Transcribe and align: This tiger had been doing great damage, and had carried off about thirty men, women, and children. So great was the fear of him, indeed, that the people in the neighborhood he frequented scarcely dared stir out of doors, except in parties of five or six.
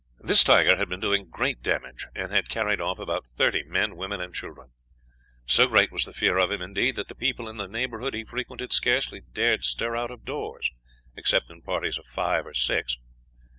This 0.19 0.43
tiger 0.43 0.77
had 0.77 0.89
been 0.89 0.99
doing 0.99 1.29
great 1.29 1.61
damage, 1.61 2.07
and 2.15 2.31
had 2.31 2.49
carried 2.49 2.81
off 2.81 2.97
about 2.97 3.27
thirty 3.27 3.61
men, 3.61 3.95
women, 3.95 4.19
and 4.19 4.33
children. 4.33 4.71
So 5.45 5.67
great 5.67 5.91
was 5.91 6.05
the 6.05 6.11
fear 6.11 6.39
of 6.39 6.49
him, 6.49 6.59
indeed, 6.59 6.95
that 6.95 7.07
the 7.07 7.13
people 7.13 7.47
in 7.47 7.57
the 7.57 7.67
neighborhood 7.67 8.15
he 8.15 8.23
frequented 8.25 8.73
scarcely 8.73 9.21
dared 9.31 9.63
stir 9.63 9.95
out 9.95 10.09
of 10.09 10.25
doors, 10.25 10.71
except 11.15 11.51
in 11.51 11.61
parties 11.61 11.99
of 11.99 12.07
five 12.07 12.47
or 12.47 12.55
six. 12.55 12.97